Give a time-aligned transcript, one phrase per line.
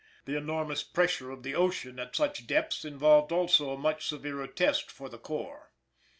[0.25, 4.89] The enormous pressure of the ocean at such depths involved also a much severer test
[4.89, 5.69] for the core.